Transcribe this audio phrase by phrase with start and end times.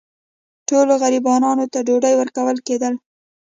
[0.67, 2.97] ټولو غریبانو ته ډوډۍ ورکول کېدله.